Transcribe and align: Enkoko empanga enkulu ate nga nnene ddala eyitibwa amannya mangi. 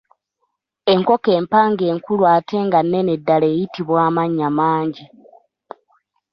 Enkoko 0.93 1.29
empanga 1.39 1.83
enkulu 1.91 2.23
ate 2.35 2.57
nga 2.65 2.79
nnene 2.83 3.13
ddala 3.21 3.45
eyitibwa 3.53 3.97
amannya 4.07 4.49
mangi. 4.57 5.03